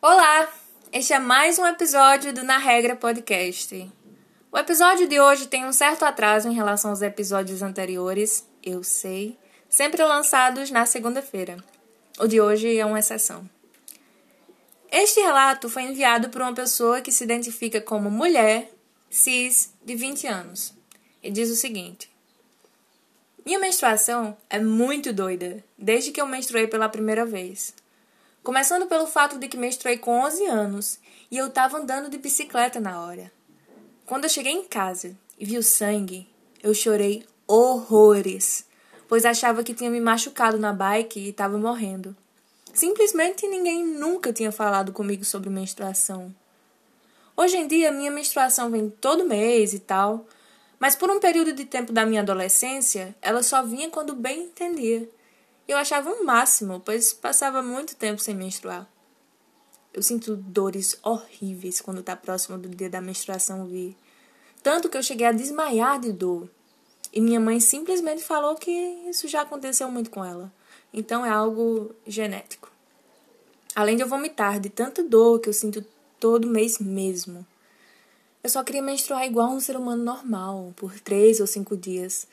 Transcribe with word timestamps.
Olá! 0.00 0.48
Este 0.92 1.12
é 1.12 1.18
mais 1.18 1.58
um 1.58 1.66
episódio 1.66 2.32
do 2.32 2.44
Na 2.44 2.56
Regra 2.56 2.94
Podcast. 2.94 3.90
O 4.52 4.56
episódio 4.56 5.08
de 5.08 5.18
hoje 5.18 5.48
tem 5.48 5.66
um 5.66 5.72
certo 5.72 6.04
atraso 6.04 6.48
em 6.48 6.54
relação 6.54 6.92
aos 6.92 7.02
episódios 7.02 7.62
anteriores, 7.62 8.46
eu 8.62 8.84
sei, 8.84 9.36
sempre 9.68 10.04
lançados 10.04 10.70
na 10.70 10.86
segunda-feira. 10.86 11.56
O 12.16 12.28
de 12.28 12.40
hoje 12.40 12.78
é 12.78 12.86
uma 12.86 13.00
exceção. 13.00 13.50
Este 14.88 15.18
relato 15.18 15.68
foi 15.68 15.82
enviado 15.82 16.28
por 16.28 16.42
uma 16.42 16.54
pessoa 16.54 17.00
que 17.00 17.10
se 17.10 17.24
identifica 17.24 17.80
como 17.80 18.08
mulher, 18.08 18.70
cis, 19.10 19.74
de 19.84 19.96
20 19.96 20.28
anos, 20.28 20.74
e 21.20 21.28
diz 21.28 21.50
o 21.50 21.56
seguinte: 21.56 22.08
Minha 23.44 23.58
menstruação 23.58 24.36
é 24.48 24.60
muito 24.60 25.12
doida, 25.12 25.64
desde 25.76 26.12
que 26.12 26.20
eu 26.20 26.26
menstruei 26.26 26.68
pela 26.68 26.88
primeira 26.88 27.26
vez. 27.26 27.74
Começando 28.42 28.86
pelo 28.86 29.06
fato 29.06 29.38
de 29.38 29.48
que 29.48 29.56
menstruei 29.56 29.98
com 29.98 30.20
11 30.20 30.46
anos 30.46 30.98
e 31.30 31.36
eu 31.36 31.48
estava 31.48 31.78
andando 31.78 32.08
de 32.08 32.18
bicicleta 32.18 32.80
na 32.80 33.02
hora. 33.02 33.30
Quando 34.06 34.24
eu 34.24 34.30
cheguei 34.30 34.52
em 34.52 34.64
casa 34.64 35.16
e 35.38 35.44
vi 35.44 35.58
o 35.58 35.62
sangue, 35.62 36.26
eu 36.62 36.72
chorei 36.72 37.26
horrores, 37.46 38.66
pois 39.06 39.24
achava 39.24 39.62
que 39.62 39.74
tinha 39.74 39.90
me 39.90 40.00
machucado 40.00 40.58
na 40.58 40.72
bike 40.72 41.20
e 41.20 41.28
estava 41.28 41.58
morrendo. 41.58 42.16
Simplesmente 42.72 43.46
ninguém 43.46 43.84
nunca 43.84 44.32
tinha 44.32 44.52
falado 44.52 44.92
comigo 44.92 45.24
sobre 45.24 45.50
menstruação. 45.50 46.34
Hoje 47.36 47.56
em 47.56 47.66
dia, 47.66 47.92
minha 47.92 48.10
menstruação 48.10 48.70
vem 48.70 48.88
todo 48.88 49.24
mês 49.24 49.72
e 49.72 49.78
tal, 49.78 50.26
mas 50.78 50.96
por 50.96 51.10
um 51.10 51.20
período 51.20 51.52
de 51.52 51.64
tempo 51.64 51.92
da 51.92 52.06
minha 52.06 52.20
adolescência, 52.20 53.14
ela 53.20 53.42
só 53.42 53.62
vinha 53.62 53.90
quando 53.90 54.14
bem 54.14 54.44
entendia. 54.44 55.08
Eu 55.68 55.76
achava 55.76 56.08
um 56.08 56.24
máximo, 56.24 56.80
pois 56.80 57.12
passava 57.12 57.62
muito 57.62 57.94
tempo 57.94 58.22
sem 58.22 58.34
menstruar. 58.34 58.88
Eu 59.92 60.02
sinto 60.02 60.34
dores 60.34 60.98
horríveis 61.02 61.80
quando 61.82 62.00
está 62.00 62.16
próximo 62.16 62.56
do 62.56 62.70
dia 62.70 62.88
da 62.88 63.02
menstruação 63.02 63.66
vir. 63.66 63.94
Tanto 64.62 64.88
que 64.88 64.96
eu 64.96 65.02
cheguei 65.02 65.26
a 65.26 65.32
desmaiar 65.32 66.00
de 66.00 66.10
dor. 66.10 66.48
E 67.12 67.20
minha 67.20 67.38
mãe 67.38 67.60
simplesmente 67.60 68.22
falou 68.22 68.54
que 68.54 68.70
isso 68.70 69.28
já 69.28 69.42
aconteceu 69.42 69.90
muito 69.90 70.10
com 70.10 70.24
ela. 70.24 70.50
Então 70.92 71.24
é 71.24 71.30
algo 71.30 71.94
genético. 72.06 72.70
Além 73.74 73.96
de 73.96 74.02
eu 74.02 74.08
vomitar 74.08 74.58
de 74.58 74.70
tanta 74.70 75.02
dor 75.02 75.38
que 75.38 75.48
eu 75.48 75.52
sinto 75.52 75.84
todo 76.18 76.48
mês 76.48 76.78
mesmo. 76.78 77.46
Eu 78.42 78.48
só 78.48 78.64
queria 78.64 78.82
menstruar 78.82 79.26
igual 79.26 79.50
um 79.50 79.60
ser 79.60 79.76
humano 79.76 80.02
normal, 80.02 80.72
por 80.76 80.98
três 81.00 81.40
ou 81.40 81.46
cinco 81.46 81.76
dias. 81.76 82.26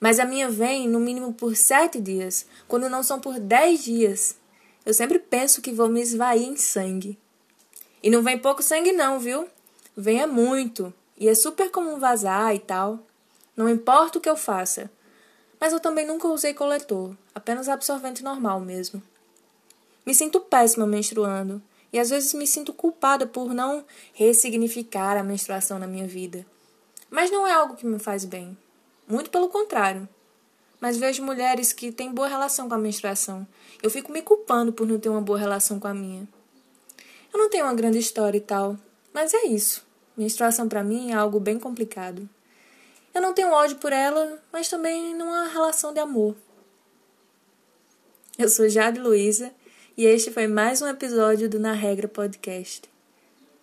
Mas 0.00 0.18
a 0.18 0.24
minha 0.24 0.48
vem 0.48 0.88
no 0.88 1.00
mínimo 1.00 1.32
por 1.32 1.56
sete 1.56 2.00
dias, 2.00 2.46
quando 2.66 2.88
não 2.88 3.02
são 3.02 3.20
por 3.20 3.38
dez 3.38 3.84
dias. 3.84 4.36
Eu 4.86 4.94
sempre 4.94 5.18
penso 5.18 5.60
que 5.60 5.72
vou 5.72 5.88
me 5.88 6.00
esvair 6.00 6.42
em 6.42 6.56
sangue. 6.56 7.18
E 8.02 8.10
não 8.10 8.22
vem 8.22 8.38
pouco 8.38 8.62
sangue, 8.62 8.92
não, 8.92 9.18
viu? 9.18 9.48
Vem 9.96 10.20
é 10.20 10.26
muito. 10.26 10.94
E 11.16 11.28
é 11.28 11.34
super 11.34 11.70
comum 11.70 11.98
vazar 11.98 12.54
e 12.54 12.60
tal. 12.60 13.00
Não 13.56 13.68
importa 13.68 14.18
o 14.18 14.20
que 14.20 14.30
eu 14.30 14.36
faça. 14.36 14.90
Mas 15.60 15.72
eu 15.72 15.80
também 15.80 16.06
nunca 16.06 16.28
usei 16.28 16.54
coletor, 16.54 17.16
apenas 17.34 17.68
absorvente 17.68 18.22
normal 18.22 18.60
mesmo. 18.60 19.02
Me 20.06 20.14
sinto 20.14 20.40
péssima 20.40 20.86
menstruando. 20.86 21.60
E 21.92 21.98
às 21.98 22.10
vezes 22.10 22.34
me 22.34 22.46
sinto 22.46 22.72
culpada 22.72 23.26
por 23.26 23.52
não 23.52 23.84
ressignificar 24.12 25.16
a 25.16 25.24
menstruação 25.24 25.78
na 25.78 25.86
minha 25.86 26.06
vida. 26.06 26.46
Mas 27.10 27.30
não 27.30 27.46
é 27.46 27.52
algo 27.52 27.76
que 27.76 27.86
me 27.86 27.98
faz 27.98 28.24
bem. 28.24 28.56
Muito 29.08 29.30
pelo 29.30 29.48
contrário. 29.48 30.06
Mas 30.78 30.98
vejo 30.98 31.24
mulheres 31.24 31.72
que 31.72 31.90
têm 31.90 32.12
boa 32.12 32.28
relação 32.28 32.68
com 32.68 32.74
a 32.74 32.78
menstruação. 32.78 33.46
Eu 33.82 33.90
fico 33.90 34.12
me 34.12 34.20
culpando 34.20 34.72
por 34.72 34.86
não 34.86 35.00
ter 35.00 35.08
uma 35.08 35.20
boa 35.20 35.38
relação 35.38 35.80
com 35.80 35.88
a 35.88 35.94
minha. 35.94 36.28
Eu 37.32 37.38
não 37.38 37.48
tenho 37.48 37.64
uma 37.64 37.74
grande 37.74 37.98
história 37.98 38.36
e 38.36 38.40
tal, 38.40 38.76
mas 39.12 39.32
é 39.32 39.46
isso. 39.46 39.84
Menstruação 40.16 40.68
para 40.68 40.84
mim 40.84 41.10
é 41.10 41.14
algo 41.14 41.40
bem 41.40 41.58
complicado. 41.58 42.28
Eu 43.14 43.22
não 43.22 43.32
tenho 43.32 43.50
ódio 43.50 43.78
por 43.78 43.92
ela, 43.92 44.42
mas 44.52 44.68
também 44.68 45.14
não 45.14 45.32
há 45.32 45.48
relação 45.48 45.92
de 45.92 46.00
amor. 46.00 46.36
Eu 48.38 48.48
sou 48.48 48.68
Jade 48.68 49.00
Luiza 49.00 49.52
e 49.96 50.04
este 50.04 50.30
foi 50.30 50.46
mais 50.46 50.80
um 50.82 50.86
episódio 50.86 51.48
do 51.48 51.58
Na 51.58 51.72
Regra 51.72 52.06
Podcast. 52.06 52.88